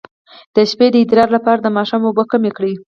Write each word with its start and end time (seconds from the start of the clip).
د 0.55 0.57
شپې 0.69 0.87
د 0.91 0.95
ادرار 1.03 1.29
لپاره 1.37 1.59
د 1.61 1.67
ماښام 1.77 2.01
اوبه 2.05 2.23
کمې 2.31 2.51
کړئ 2.57 2.73